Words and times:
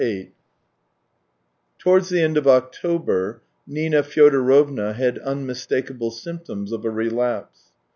vni 0.01 0.31
Towards 1.77 2.09
the 2.09 2.21
end 2.23 2.35
of 2.35 2.47
October 2.47 3.43
Nina 3.67 4.01
Fyodorovna 4.01 4.93
had 4.95 5.19
unmistakable 5.19 6.09
symptoms 6.09 6.71
of 6.71 6.83
a 6.83 6.89
relapse. 6.89 7.71